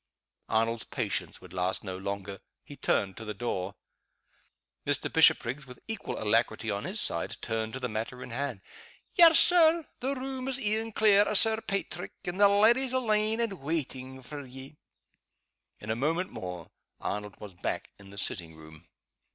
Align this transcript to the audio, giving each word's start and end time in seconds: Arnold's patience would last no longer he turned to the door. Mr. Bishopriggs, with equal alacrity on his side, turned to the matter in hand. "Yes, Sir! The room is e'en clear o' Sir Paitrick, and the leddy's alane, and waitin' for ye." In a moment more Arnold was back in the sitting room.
Arnold's 0.49 0.83
patience 0.85 1.41
would 1.41 1.53
last 1.53 1.83
no 1.83 1.95
longer 1.95 2.39
he 2.63 2.75
turned 2.75 3.15
to 3.17 3.23
the 3.23 3.35
door. 3.35 3.75
Mr. 4.83 5.13
Bishopriggs, 5.13 5.67
with 5.67 5.77
equal 5.87 6.17
alacrity 6.19 6.71
on 6.71 6.85
his 6.85 6.99
side, 6.99 7.37
turned 7.39 7.73
to 7.73 7.79
the 7.79 7.87
matter 7.87 8.23
in 8.23 8.31
hand. 8.31 8.61
"Yes, 9.13 9.37
Sir! 9.37 9.85
The 9.99 10.15
room 10.15 10.47
is 10.47 10.59
e'en 10.59 10.91
clear 10.91 11.27
o' 11.27 11.35
Sir 11.35 11.61
Paitrick, 11.61 12.13
and 12.25 12.39
the 12.39 12.47
leddy's 12.47 12.93
alane, 12.93 13.39
and 13.39 13.61
waitin' 13.61 14.23
for 14.23 14.43
ye." 14.43 14.75
In 15.79 15.91
a 15.91 15.95
moment 15.95 16.31
more 16.31 16.71
Arnold 16.99 17.35
was 17.39 17.53
back 17.53 17.91
in 17.99 18.09
the 18.09 18.17
sitting 18.17 18.55
room. 18.55 18.83